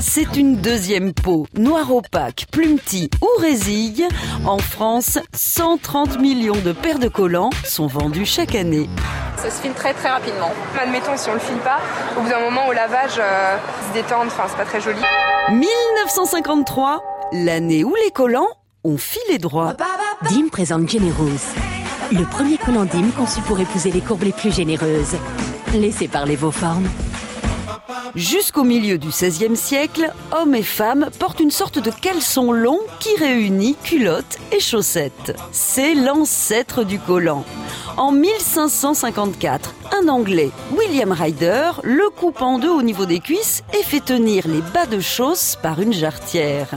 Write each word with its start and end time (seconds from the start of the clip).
C'est 0.00 0.36
une 0.36 0.56
deuxième 0.56 1.12
peau, 1.12 1.46
noire 1.54 1.94
opaque, 1.94 2.46
plumetie 2.50 3.10
ou 3.20 3.26
résille. 3.38 4.08
En 4.46 4.56
France, 4.56 5.18
130 5.34 6.18
millions 6.18 6.58
de 6.64 6.72
paires 6.72 6.98
de 6.98 7.08
collants 7.08 7.50
sont 7.64 7.86
vendus 7.86 8.24
chaque 8.24 8.54
année. 8.54 8.88
Ça 9.36 9.50
se 9.50 9.60
file 9.60 9.74
très 9.74 9.92
très 9.92 10.08
rapidement. 10.08 10.52
Admettons, 10.80 11.16
si 11.16 11.28
on 11.28 11.34
le 11.34 11.38
file 11.38 11.58
pas, 11.58 11.80
au 12.16 12.22
bout 12.22 12.30
d'un 12.30 12.40
moment 12.40 12.66
au 12.68 12.72
lavage, 12.72 13.18
euh, 13.18 13.58
se 13.88 13.92
détend, 13.92 14.26
enfin 14.26 14.44
c'est 14.48 14.56
pas 14.56 14.64
très 14.64 14.80
joli. 14.80 15.00
1953, 15.50 17.02
l'année 17.32 17.84
où 17.84 17.94
les 18.02 18.10
collants 18.10 18.48
ont 18.84 18.96
filé 18.96 19.36
droit. 19.36 19.74
Dim 20.30 20.48
présente 20.50 20.88
Generous, 20.88 21.54
le 22.10 22.24
premier 22.24 22.56
collant 22.56 22.86
Dim 22.86 23.10
conçu 23.10 23.42
pour 23.42 23.60
épouser 23.60 23.90
les 23.90 24.00
courbes 24.00 24.22
les 24.22 24.32
plus 24.32 24.54
généreuses. 24.54 25.16
Laissez 25.74 26.08
parler 26.08 26.36
vos 26.36 26.50
formes. 26.50 26.88
Jusqu'au 28.16 28.64
milieu 28.64 28.98
du 28.98 29.08
XVIe 29.08 29.56
siècle, 29.56 30.12
hommes 30.32 30.54
et 30.54 30.62
femmes 30.62 31.10
portent 31.18 31.40
une 31.40 31.50
sorte 31.50 31.78
de 31.78 31.90
caleçon 31.90 32.50
long 32.50 32.80
qui 32.98 33.14
réunit 33.16 33.76
culottes 33.84 34.38
et 34.52 34.60
chaussettes. 34.60 35.36
C'est 35.52 35.94
l'ancêtre 35.94 36.82
du 36.82 36.98
collant. 36.98 37.44
En 38.00 38.12
1554, 38.12 39.74
un 39.92 40.08
Anglais, 40.08 40.50
William 40.74 41.12
Ryder, 41.12 41.72
le 41.82 42.08
coupe 42.08 42.40
en 42.40 42.58
deux 42.58 42.70
au 42.70 42.80
niveau 42.80 43.04
des 43.04 43.20
cuisses 43.20 43.62
et 43.78 43.82
fait 43.82 44.00
tenir 44.00 44.48
les 44.48 44.62
bas 44.62 44.86
de 44.86 45.00
chausse 45.00 45.58
par 45.62 45.82
une 45.82 45.92
jarretière. 45.92 46.68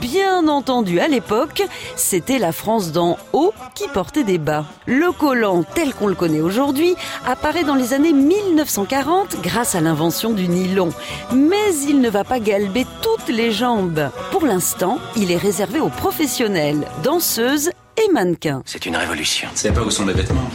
Bien 0.00 0.46
entendu, 0.46 1.00
à 1.00 1.08
l'époque, 1.08 1.64
c'était 1.96 2.38
la 2.38 2.52
France 2.52 2.92
d'en 2.92 3.18
haut 3.32 3.52
qui 3.74 3.88
portait 3.88 4.22
des 4.22 4.38
bas. 4.38 4.66
Le 4.86 5.10
collant, 5.10 5.64
tel 5.64 5.92
qu'on 5.92 6.06
le 6.06 6.14
connaît 6.14 6.40
aujourd'hui, 6.40 6.94
apparaît 7.26 7.64
dans 7.64 7.74
les 7.74 7.92
années 7.92 8.12
1940 8.12 9.42
grâce 9.42 9.74
à 9.74 9.80
l'invention 9.80 10.30
du 10.30 10.46
nylon. 10.46 10.90
Mais 11.34 11.74
il 11.88 12.00
ne 12.00 12.08
va 12.08 12.22
pas 12.22 12.38
galber 12.38 12.86
toutes 13.02 13.34
les 13.34 13.50
jambes. 13.50 14.10
Pour 14.30 14.46
l'instant, 14.46 15.00
il 15.16 15.32
est 15.32 15.36
réservé 15.36 15.80
aux 15.80 15.88
professionnels, 15.88 16.86
danseuses 17.02 17.72
et. 18.12 18.62
C'est 18.66 18.86
une 18.86 18.96
révolution. 18.96 19.48
C'est 19.54 19.72
pas 19.72 19.82
où 19.82 19.90
sont 19.90 20.04
mes 20.04 20.12
vêtements. 20.12 20.50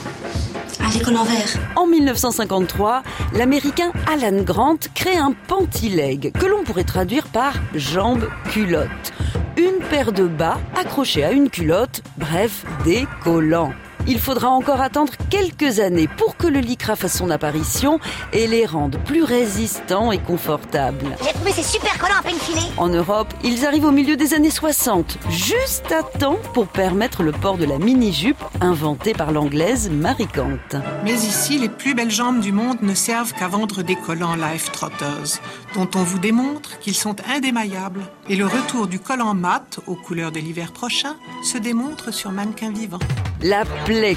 En 1.76 1.88
1953, 1.88 3.04
l'américain 3.34 3.92
Alan 4.08 4.44
Grant 4.44 4.78
crée 4.94 5.18
un 5.18 5.34
panty-leg 5.48 6.32
que 6.32 6.46
l'on 6.46 6.64
pourrait 6.64 6.84
traduire 6.84 7.28
par 7.28 7.54
jambe 7.74 8.30
culotte. 8.52 9.14
Une 9.58 9.84
paire 9.90 10.12
de 10.12 10.28
bas 10.28 10.60
accrochés 10.76 11.24
à 11.24 11.32
une 11.32 11.50
culotte, 11.50 12.02
bref, 12.18 12.64
des 12.84 13.08
collants. 13.24 13.74
Il 14.06 14.20
faudra 14.20 14.50
encore 14.50 14.82
attendre 14.82 15.14
quelques 15.30 15.80
années 15.80 16.10
pour 16.18 16.36
que 16.36 16.48
le 16.48 16.60
lycra 16.60 16.98
fasse 16.98 17.18
son 17.18 17.30
apparition 17.30 18.00
et 18.34 18.48
les 18.48 18.66
rende 18.66 18.98
plus 19.06 19.24
résistants 19.24 20.12
et 20.12 20.18
confortables. 20.18 21.16
J'ai 21.24 21.32
trouvé 21.32 21.52
ces 21.54 21.64
super 21.64 21.98
collants 21.98 22.20
à 22.20 22.24
peine 22.24 22.36
filés. 22.36 22.68
En 22.76 22.90
Europe, 22.90 23.34
ils 23.46 23.66
arrivent 23.66 23.86
au 23.86 23.92
milieu 23.92 24.18
des 24.18 24.34
années 24.34 24.50
60, 24.50 25.18
juste 25.30 25.92
à 25.94 26.04
temps 26.04 26.40
pour 26.54 26.68
permettre 26.68 27.24
le 27.24 27.32
port 27.32 27.58
de 27.58 27.66
la 27.66 27.80
mini-jupe 27.80 28.44
inventée 28.60 29.14
par 29.14 29.32
l'anglaise 29.32 29.90
Marie 29.90 30.28
Kant. 30.28 30.82
Mais 31.06 31.14
ici, 31.14 31.58
les 31.58 31.70
plus 31.70 31.94
belles 31.94 32.12
jambes 32.12 32.42
du 32.42 32.52
monde 32.52 32.82
ne 32.82 32.94
servent 32.94 33.34
qu'à 33.34 33.48
vendre 33.48 33.84
des 33.84 33.96
collants 33.96 34.36
Life 34.36 34.72
Trotters, 34.74 35.40
dont 35.76 35.90
on 35.96 36.04
vous 36.04 36.20
démontre 36.20 36.78
qu'ils 36.80 36.96
sont 36.96 37.16
indémaillables. 37.34 38.02
Et 38.28 38.36
le 38.36 38.48
retour 38.48 38.88
du 38.88 39.00
collant 39.00 39.34
mat, 39.34 39.80
aux 39.88 39.96
couleurs 39.96 40.34
de 40.34 40.40
l'hiver 40.40 40.74
prochain, 40.74 41.16
se 41.44 41.58
démontre 41.58 42.14
sur 42.14 42.32
mannequin 42.32 42.72
vivant. 42.72 43.00
La 43.42 43.66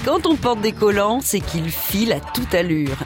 quand 0.04 0.26
on 0.26 0.36
porte 0.36 0.60
des 0.60 0.72
collants, 0.72 1.20
c'est 1.22 1.40
qu'ils 1.40 1.70
filent 1.70 2.12
à 2.12 2.20
toute 2.20 2.54
allure. 2.54 2.96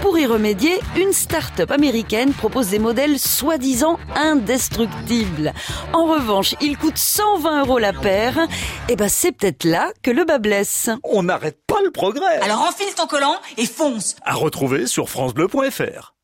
Pour 0.00 0.18
y 0.18 0.26
remédier, 0.26 0.80
une 0.96 1.12
start-up 1.12 1.70
américaine 1.70 2.32
propose 2.32 2.68
des 2.68 2.78
modèles 2.78 3.18
soi-disant 3.18 3.98
indestructibles. 4.14 5.52
En 5.92 6.06
revanche, 6.06 6.54
ils 6.60 6.78
coûtent 6.78 6.98
120 6.98 7.64
euros 7.64 7.78
la 7.78 7.92
paire. 7.92 8.38
Et 8.88 8.96
ben, 8.96 9.08
c'est 9.08 9.32
peut-être 9.32 9.64
là 9.64 9.92
que 10.02 10.10
le 10.10 10.24
bas 10.24 10.38
blesse. 10.38 10.88
On 11.02 11.24
n'arrête 11.24 11.58
pas 11.66 11.82
le 11.84 11.90
progrès. 11.90 12.38
Alors 12.40 12.62
enfile 12.62 12.94
ton 12.96 13.06
collant 13.06 13.36
et 13.56 13.66
fonce 13.66 14.16
À 14.24 14.34
retrouver 14.34 14.86
sur 14.86 15.10
FranceBleu.fr. 15.10 16.14